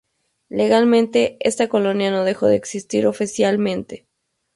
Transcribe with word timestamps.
Legalmente, 0.49 1.37
esta 1.41 1.67
colonia 1.69 2.09
no 2.09 2.23
dejó 2.23 2.47
de 2.47 2.55
existir 2.55 3.05
oficialmente. 3.05 4.07